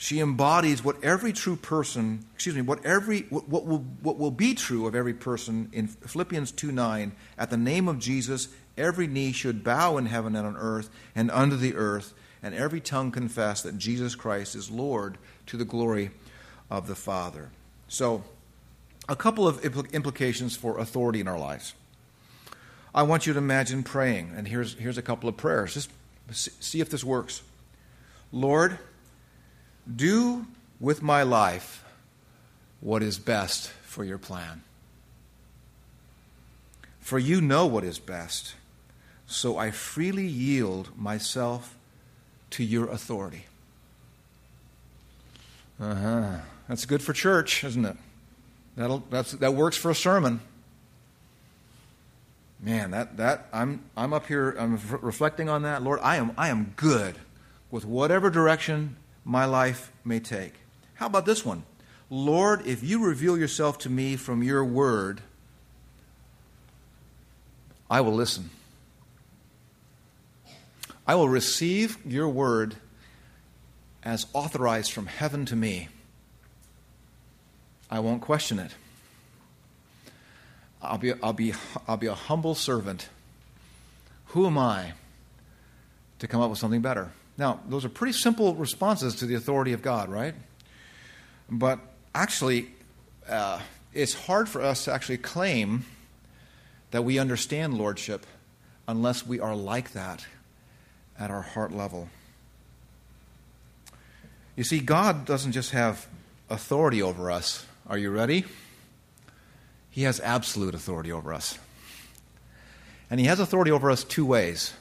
[0.05, 4.29] She embodies what every true person, excuse me, what every what, what will what will
[4.29, 7.11] be true of every person in Philippians 2 9.
[7.39, 11.31] At the name of Jesus, every knee should bow in heaven and on earth and
[11.31, 12.13] under the earth,
[12.43, 16.11] and every tongue confess that Jesus Christ is Lord to the glory
[16.69, 17.49] of the Father.
[17.87, 18.23] So,
[19.09, 21.73] a couple of implications for authority in our lives.
[22.93, 25.73] I want you to imagine praying, and here's, here's a couple of prayers.
[25.73, 25.89] Just
[26.63, 27.41] see if this works.
[28.31, 28.77] Lord,
[29.93, 30.45] do
[30.79, 31.83] with my life
[32.81, 34.61] what is best for your plan.
[36.99, 38.55] For you know what is best,
[39.27, 41.75] so I freely yield myself
[42.51, 43.45] to your authority.
[45.79, 46.37] Uh huh.
[46.67, 47.97] That's good for church, isn't it?
[48.75, 50.41] That'll, that works for a sermon.
[52.59, 55.83] Man, that, that I'm, I'm up here, I'm reflecting on that.
[55.83, 57.15] Lord, I am, I am good
[57.69, 60.53] with whatever direction my life may take.
[60.93, 61.63] How about this one?
[62.09, 65.21] Lord, if you reveal yourself to me from your word,
[67.89, 68.51] I will listen.
[71.07, 72.75] I will receive your word
[74.03, 75.89] as authorized from heaven to me.
[77.89, 78.71] I won't question it.
[80.81, 81.53] I'll be, I'll be,
[81.87, 83.09] I'll be a humble servant.
[84.27, 84.93] Who am I
[86.19, 87.11] to come up with something better?
[87.37, 90.35] Now, those are pretty simple responses to the authority of God, right?
[91.49, 91.79] But
[92.13, 92.69] actually,
[93.27, 93.59] uh,
[93.93, 95.85] it's hard for us to actually claim
[96.91, 98.25] that we understand lordship
[98.87, 100.25] unless we are like that
[101.19, 102.09] at our heart level.
[104.55, 106.07] You see, God doesn't just have
[106.49, 108.45] authority over us, are you ready?
[109.89, 111.57] He has absolute authority over us.
[113.09, 114.73] And He has authority over us two ways.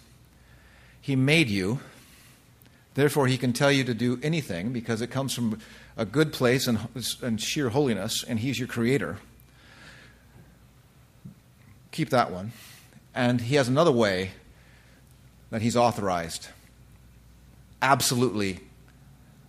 [1.01, 1.81] He made you,
[2.94, 5.59] Therefore, he can tell you to do anything because it comes from
[5.96, 6.78] a good place and,
[7.22, 9.18] and sheer holiness, and he's your creator.
[11.90, 12.52] Keep that one.
[13.14, 14.33] And he has another way
[15.50, 16.48] that he's authorized.
[17.83, 18.61] Absolutely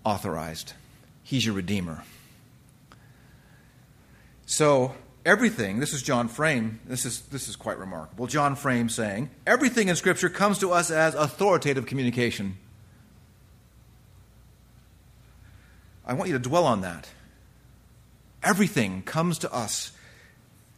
[0.03, 0.73] authorized.
[1.23, 2.03] He's your redeemer.
[4.45, 4.93] So,
[5.25, 8.27] everything, this is John Frame, this is, this is quite remarkable.
[8.27, 12.57] John Frame saying, everything in Scripture comes to us as authoritative communication.
[16.05, 17.09] I want you to dwell on that.
[18.43, 19.91] Everything comes to us,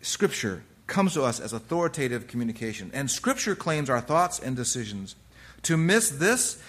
[0.02, 2.90] Scripture comes to us as authoritative communication.
[2.94, 5.16] And Scripture claims our thoughts and decisions.
[5.64, 6.62] To miss this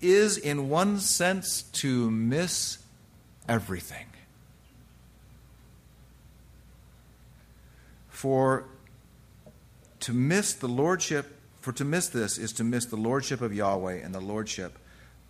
[0.00, 2.78] is, in one sense, to miss
[3.48, 4.06] everything.
[8.08, 8.64] For
[10.00, 13.96] to miss the lordship, for to miss this is to miss the lordship of Yahweh
[13.96, 14.78] and the lordship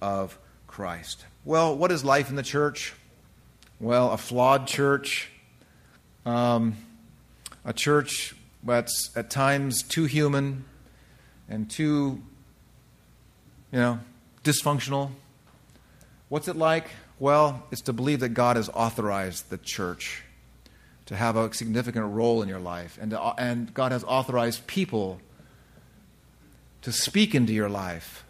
[0.01, 1.25] of Christ.
[1.47, 2.93] Well, what is life in the church?
[3.79, 5.31] Well, a flawed church,
[6.25, 6.75] um,
[7.65, 10.65] a church that's at times too human
[11.49, 12.21] and too,
[13.71, 14.01] you know,
[14.43, 15.13] dysfunctional.
[16.31, 16.89] What's it like?
[17.21, 20.25] Well, it's to believe that God has authorized the church
[21.07, 22.99] to have a significant role in your life.
[23.01, 25.21] And, to, and God has authorized people
[26.83, 28.26] to speak into your life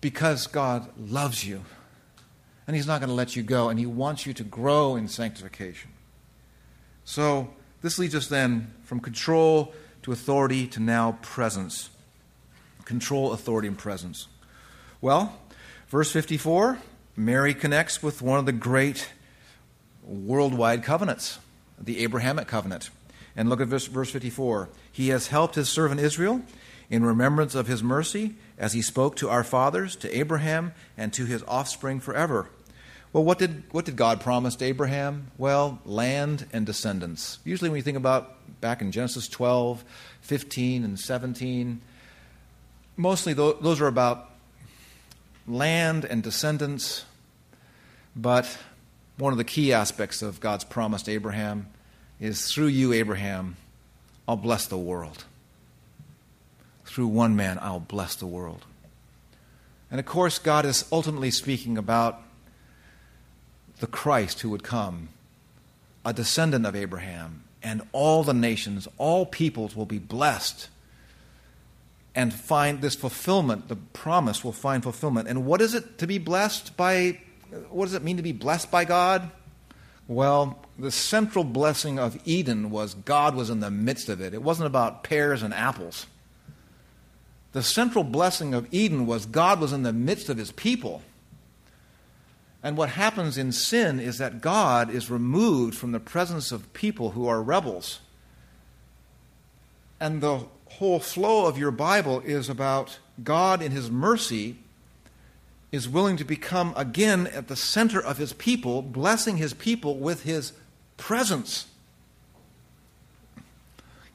[0.00, 1.64] because God loves you.
[2.66, 5.08] And He's not going to let you go, and He wants you to grow in
[5.08, 5.90] sanctification.
[7.04, 11.90] So, this leads us then from control to authority to now presence.
[12.84, 14.26] Control, authority, and presence.
[15.00, 15.38] Well,
[15.88, 16.78] verse 54
[17.16, 19.10] Mary connects with one of the great
[20.04, 21.38] worldwide covenants,
[21.80, 22.90] the Abrahamic covenant.
[23.36, 24.68] And look at verse, verse 54.
[24.90, 26.42] He has helped his servant Israel
[26.90, 31.24] in remembrance of his mercy as he spoke to our fathers, to Abraham, and to
[31.24, 32.50] his offspring forever.
[33.12, 35.30] Well, what did, what did God promise to Abraham?
[35.38, 37.38] Well, land and descendants.
[37.44, 39.82] Usually, when you think about back in Genesis 12,
[40.20, 41.80] 15, and 17,
[42.96, 44.30] mostly those are about
[45.46, 47.06] land and descendants.
[48.14, 48.58] But
[49.16, 51.68] one of the key aspects of God's promise to Abraham
[52.20, 53.56] is through you, Abraham,
[54.26, 55.24] I'll bless the world.
[56.88, 58.64] Through one man, I'll bless the world.
[59.90, 62.22] And of course, God is ultimately speaking about
[63.80, 65.10] the Christ who would come,
[66.02, 70.70] a descendant of Abraham, and all the nations, all peoples will be blessed
[72.14, 73.68] and find this fulfillment.
[73.68, 75.28] The promise will find fulfillment.
[75.28, 77.20] And what is it to be blessed by
[77.68, 79.30] what does it mean to be blessed by God?
[80.06, 84.32] Well, the central blessing of Eden was God was in the midst of it.
[84.32, 86.06] It wasn't about pears and apples.
[87.52, 91.02] The central blessing of Eden was God was in the midst of his people.
[92.62, 97.10] And what happens in sin is that God is removed from the presence of people
[97.10, 98.00] who are rebels.
[100.00, 104.56] And the whole flow of your Bible is about God in his mercy
[105.70, 110.22] is willing to become again at the center of his people, blessing his people with
[110.22, 110.52] his
[110.96, 111.66] presence.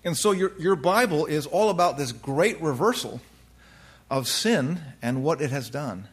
[0.03, 3.21] And so your, your Bible is all about this great reversal
[4.09, 6.07] of sin and what it has done,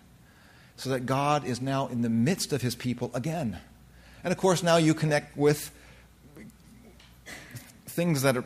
[0.77, 3.59] so that God is now in the midst of his people again.
[4.23, 5.71] And of course, now you connect with
[7.87, 8.45] things that are,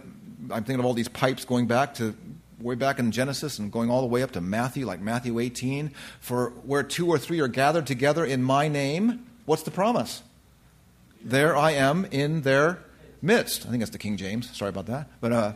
[0.50, 2.14] I'm thinking of all these pipes going back to
[2.60, 5.92] way back in Genesis and going all the way up to Matthew, like Matthew 18,
[6.20, 10.22] for where two or three are gathered together in my name, what's the promise?
[11.22, 12.78] There I am in their
[13.24, 13.66] midst.
[13.66, 14.54] I think that's the King James.
[14.56, 15.08] Sorry about that.
[15.20, 15.52] But uh,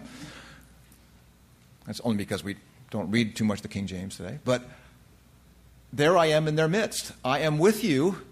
[1.87, 2.57] that's only because we
[2.91, 4.39] don't read too much the King James today.
[4.45, 4.63] But
[5.93, 7.13] there I am in their midst.
[7.25, 8.23] I am with you.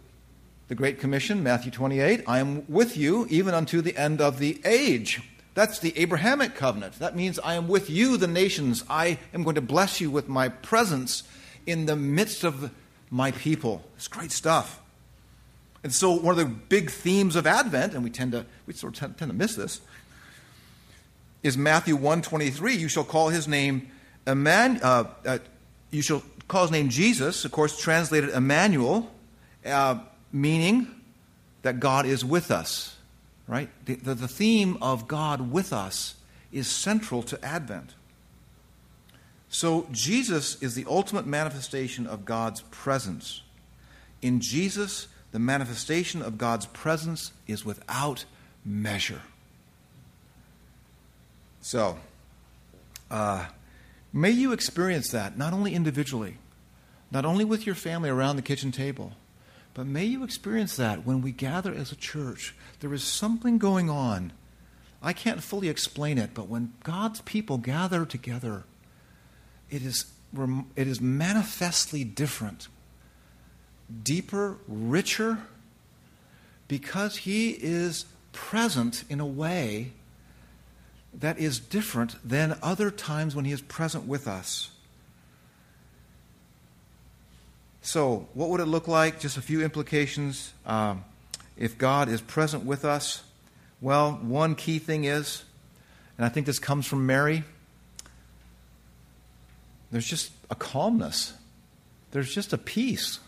[0.69, 2.25] The Great Commission, Matthew 28.
[2.27, 5.23] I am with you even unto the end of the age.
[5.55, 6.99] That's the Abrahamic covenant.
[6.99, 8.85] That means I am with you, the nations.
[8.91, 11.23] I am going to bless you with my presence
[11.67, 12.71] in the midst of
[13.11, 13.85] my people.
[13.97, 14.83] It's great stuff.
[15.87, 19.01] And so, one of the big themes of Advent, and we tend to we sort
[19.01, 19.81] of tend, to miss this,
[21.45, 22.77] is Matthew 1:23.
[22.77, 23.89] You shall call his name
[24.27, 24.85] Emmanuel.
[24.85, 25.39] Uh, uh,
[25.93, 27.45] you shall call his name Jesus.
[27.45, 29.15] Of course, translated Emmanuel,
[29.65, 30.01] uh,
[30.33, 30.89] meaning
[31.63, 32.97] that God is with us
[33.47, 33.69] right?
[33.85, 36.17] The, the, the, theme of God with us
[36.51, 37.95] is central to Advent.
[39.49, 43.43] So, Jesus is the ultimate manifestation of God's presence.
[44.21, 45.07] In Jesus,
[45.37, 48.25] the manifestation of God's presence is without
[48.65, 49.21] measure.
[51.61, 51.99] So,
[53.11, 53.45] uh,
[54.17, 56.39] May you experience that, not only individually,
[57.11, 59.13] not only with your family around the kitchen table,
[59.75, 62.55] but may you experience that when we gather as a church.
[62.81, 64.33] There is something going on.
[65.03, 68.65] I can't fully explain it, but when God's people gather together,
[69.69, 70.07] it is,
[70.77, 72.69] it is manifestly different,
[74.03, 75.39] deeper, richer,
[76.69, 79.93] because He is present in a way
[81.15, 84.71] that is different than other times when He is present with us.
[87.83, 89.21] So, what would it look like?
[89.21, 90.53] Just a few implications.
[90.67, 91.05] Um,
[91.57, 93.23] if God is present with us,
[93.81, 95.45] well, one key thing is,
[96.19, 97.45] and I think this comes from Mary,
[99.93, 101.35] there's just a calmness,
[102.11, 103.21] there's just a peace.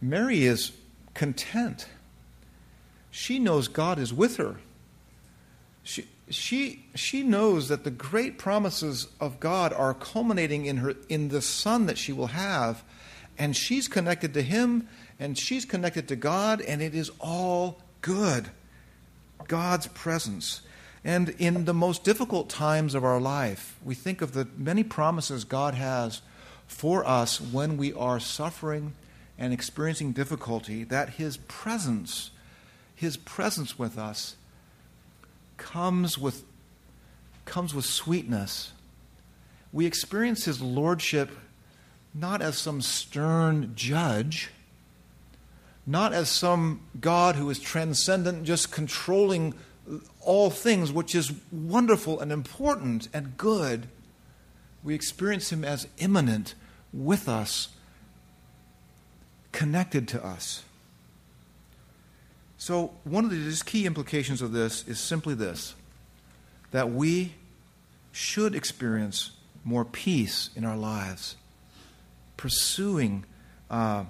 [0.00, 0.72] Mary is
[1.14, 1.86] content.
[3.10, 4.56] She knows God is with her.
[5.82, 11.28] She, she, she knows that the great promises of God are culminating in, her, in
[11.28, 12.84] the Son that she will have,
[13.38, 14.86] and she's connected to Him,
[15.18, 18.50] and she's connected to God, and it is all good.
[19.46, 20.60] God's presence.
[21.04, 25.44] And in the most difficult times of our life, we think of the many promises
[25.44, 26.20] God has
[26.66, 28.92] for us when we are suffering
[29.38, 32.30] and experiencing difficulty, that His presence,
[32.94, 34.36] His presence with us,
[35.56, 36.44] comes with,
[37.44, 38.72] comes with sweetness.
[39.72, 41.30] We experience His Lordship
[42.14, 44.50] not as some stern judge,
[45.86, 49.54] not as some God who is transcendent, just controlling
[50.20, 53.88] all things, which is wonderful and important and good.
[54.82, 56.54] We experience Him as immanent
[56.92, 57.68] with us,
[59.58, 60.62] connected to us.
[62.58, 65.74] So, one of the key implications of this is simply this
[66.70, 67.34] that we
[68.12, 69.32] should experience
[69.64, 71.34] more peace in our lives,
[72.36, 73.24] pursuing,
[73.68, 74.04] uh,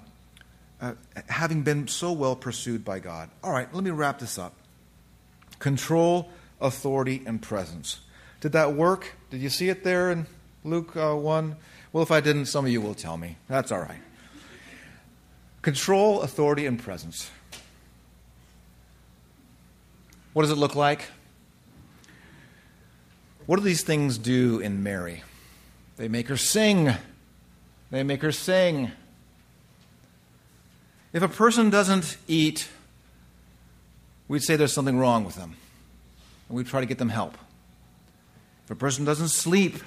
[0.79, 0.93] uh,
[1.29, 3.31] having been so well pursued by God.
[3.43, 4.53] All right, let me wrap this up
[5.57, 6.29] control,
[6.61, 8.01] authority, and presence.
[8.39, 9.15] Did that work?
[9.31, 10.27] Did you see it there in
[10.63, 11.55] Luke uh, 1?
[11.91, 13.37] Well, if I didn't, some of you will tell me.
[13.47, 14.01] That's all right.
[15.61, 17.29] Control, authority, and presence.
[20.33, 21.03] What does it look like?
[23.45, 25.23] What do these things do in Mary?
[25.97, 26.93] They make her sing.
[27.91, 28.91] They make her sing.
[31.11, 32.69] If a person doesn't eat,
[34.27, 35.55] we'd say there's something wrong with them.
[36.47, 37.37] And we'd try to get them help.
[38.65, 39.79] If a person doesn't sleep,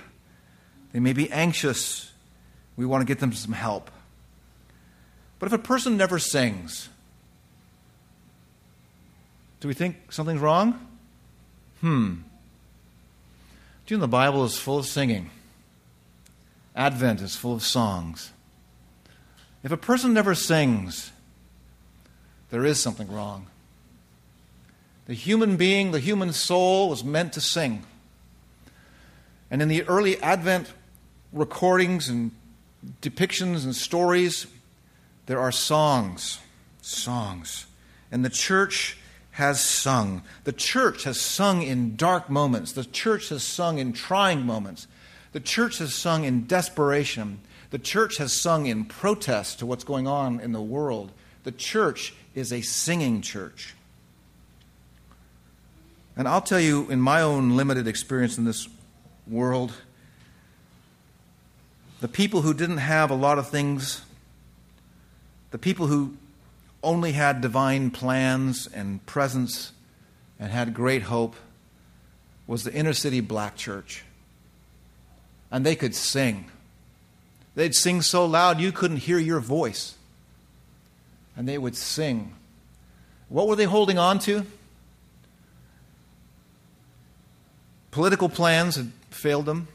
[0.92, 2.10] they may be anxious.
[2.76, 3.90] We want to get them some help.
[5.42, 6.88] But if a person never sings,
[9.58, 10.78] do we think something's wrong?
[11.80, 12.18] Hmm.
[13.84, 15.30] Do you know the Bible is full of singing?
[16.76, 18.30] Advent is full of songs.
[19.64, 21.10] If a person never sings,
[22.50, 23.48] there is something wrong.
[25.06, 27.82] The human being, the human soul, was meant to sing.
[29.50, 30.72] And in the early Advent
[31.32, 32.30] recordings and
[33.00, 34.46] depictions and stories,
[35.32, 36.40] there are songs.
[36.82, 37.64] Songs.
[38.10, 38.98] And the church
[39.30, 40.20] has sung.
[40.44, 42.72] The church has sung in dark moments.
[42.72, 44.88] The church has sung in trying moments.
[45.32, 47.40] The church has sung in desperation.
[47.70, 51.12] The church has sung in protest to what's going on in the world.
[51.44, 53.74] The church is a singing church.
[56.14, 58.68] And I'll tell you, in my own limited experience in this
[59.26, 59.72] world,
[62.02, 64.02] the people who didn't have a lot of things,
[65.52, 66.16] the people who
[66.82, 69.72] only had divine plans and presence
[70.40, 71.36] and had great hope
[72.46, 74.02] was the inner city black church.
[75.50, 76.46] And they could sing.
[77.54, 79.94] They'd sing so loud you couldn't hear your voice.
[81.36, 82.34] And they would sing.
[83.28, 84.44] What were they holding on to?
[87.90, 89.68] Political plans had failed them.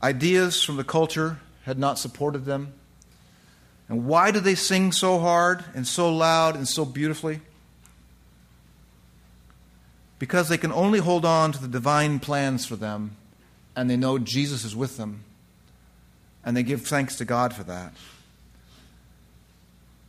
[0.00, 2.72] Ideas from the culture had not supported them.
[3.88, 7.40] And why do they sing so hard and so loud and so beautifully?
[10.18, 13.16] Because they can only hold on to the divine plans for them,
[13.74, 15.24] and they know Jesus is with them,
[16.44, 17.94] and they give thanks to God for that.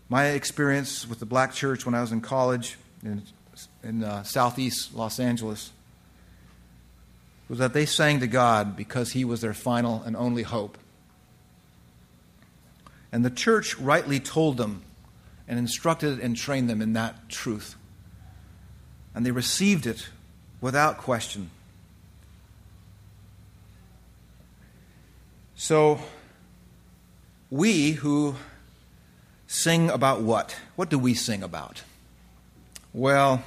[0.09, 3.21] My experience with the black church when I was in college in,
[3.83, 5.71] in uh, southeast Los Angeles
[7.47, 10.77] was that they sang to God because He was their final and only hope.
[13.11, 14.83] And the church rightly told them
[15.47, 17.75] and instructed and trained them in that truth.
[19.15, 20.09] And they received it
[20.61, 21.49] without question.
[25.55, 25.99] So,
[27.49, 28.35] we who
[29.47, 30.55] sing about what?
[30.75, 31.83] What do we sing about?
[32.93, 33.43] Well,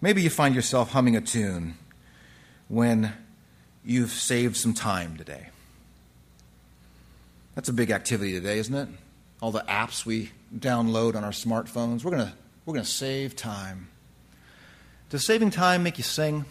[0.00, 1.76] maybe you find yourself humming a tune
[2.68, 3.12] when
[3.84, 5.48] you've saved some time today.
[7.58, 8.88] That's a big activity today, isn't it?
[9.42, 12.04] All the apps we download on our smartphones.
[12.04, 12.30] We're going
[12.64, 13.88] we're going to save time.
[15.10, 16.44] Does saving time make you sing?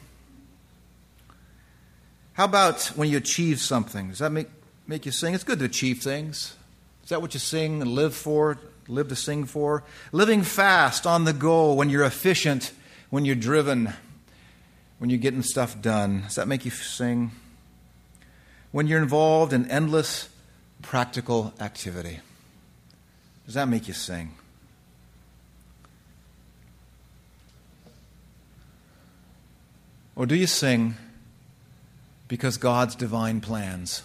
[2.34, 4.10] How about when you achieve something?
[4.10, 4.50] Does that make,
[4.86, 5.34] make you sing?
[5.34, 6.58] It's good to achieve things.
[7.06, 8.58] Is that what you sing and live for,
[8.90, 9.86] live to sing for?
[10.12, 12.74] Living fast on the go when you're efficient,
[13.12, 13.94] when you're driven,
[14.98, 16.24] when you're getting stuff done.
[16.24, 17.32] Does that make you sing?
[18.74, 20.28] When you're involved in endless
[20.82, 22.20] practical activity.
[23.46, 24.34] Does that make you sing?
[30.16, 30.96] Or do you sing
[32.28, 34.02] because God's divine plans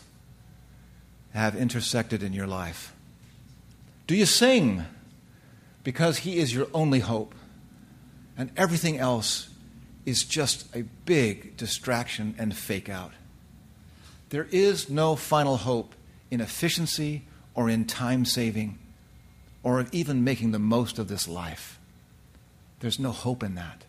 [1.32, 2.92] have intersected in your life?
[4.06, 4.84] Do you sing
[5.82, 7.34] because He is your only hope
[8.36, 9.48] and everything else
[10.04, 13.12] is just a big distraction and fake out?
[14.28, 15.94] There is no final hope
[16.32, 17.22] in efficiency
[17.54, 18.78] or in time saving
[19.62, 21.78] or even making the most of this life.
[22.80, 23.84] There's no hope in that.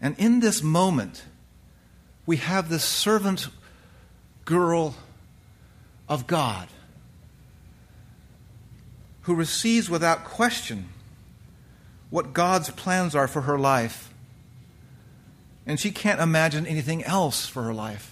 [0.00, 1.24] And in this moment,
[2.26, 3.48] we have this servant
[4.44, 4.94] girl
[6.08, 6.68] of God
[9.22, 10.90] who receives without question
[12.08, 14.14] what God's plans are for her life.
[15.66, 18.11] And she can't imagine anything else for her life.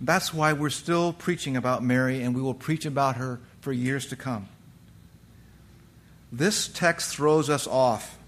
[0.00, 4.06] That's why we're still preaching about Mary, and we will preach about her for years
[4.06, 4.48] to come.
[6.32, 8.18] This text throws us off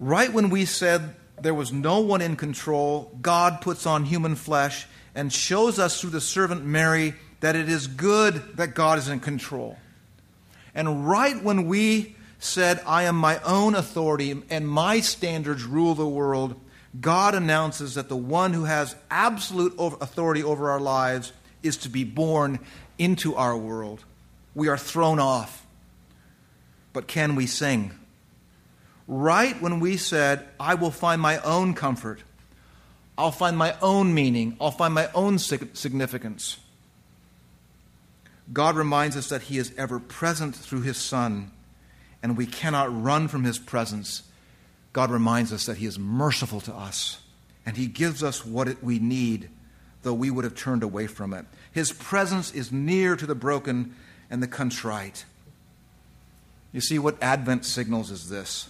[0.00, 4.86] Right when we said there was no one in control, God puts on human flesh
[5.14, 9.20] and shows us through the servant Mary that it is good that God is in
[9.20, 9.76] control.
[10.74, 16.08] And right when we said, I am my own authority and my standards rule the
[16.08, 16.58] world,
[16.98, 21.32] God announces that the one who has absolute authority over our lives
[21.62, 22.58] is to be born
[22.98, 24.04] into our world.
[24.54, 25.66] We are thrown off.
[26.92, 27.92] But can we sing?
[29.10, 32.22] right when we said, I will find my own comfort,
[33.18, 36.56] I'll find my own meaning, I'll find my own significance.
[38.52, 41.50] God reminds us that He is ever present through His Son,
[42.22, 44.22] and we cannot run from His presence.
[44.92, 47.18] God reminds us that He is merciful to us,
[47.64, 49.48] and He gives us what we need,
[50.02, 51.44] though we would have turned away from it.
[51.72, 53.94] His presence is near to the broken
[54.28, 55.24] and the contrite.
[56.72, 58.68] You see, what Advent signals is this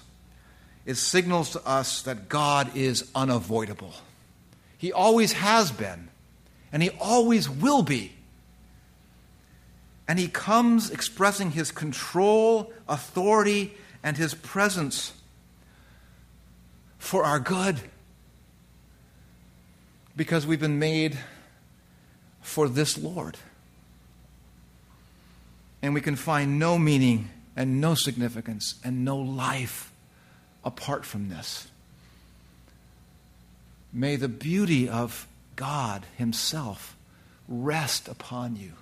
[0.86, 3.94] it signals to us that God is unavoidable.
[4.76, 6.08] He always has been,
[6.72, 8.12] and He always will be.
[10.08, 15.12] And He comes expressing His control, authority, and His presence
[17.00, 17.80] for our good.
[20.16, 21.18] Because we've been made
[22.42, 23.36] for this Lord.
[25.82, 29.92] And we can find no meaning and no significance and no life
[30.62, 31.66] apart from this.
[33.92, 35.26] May the beauty of
[35.56, 36.96] God Himself
[37.48, 38.72] rest upon you.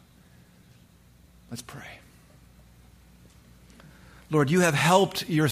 [1.50, 1.98] Let's pray.
[4.30, 5.46] Lord, you have helped your